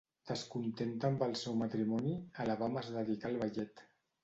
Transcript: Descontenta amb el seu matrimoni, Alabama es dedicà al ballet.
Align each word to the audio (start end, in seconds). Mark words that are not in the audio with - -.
Descontenta 0.27 1.09
amb 1.13 1.21
el 1.25 1.35
seu 1.41 1.59
matrimoni, 1.61 2.15
Alabama 2.47 2.83
es 2.85 2.91
dedicà 2.99 3.31
al 3.33 3.41
ballet. 3.45 3.89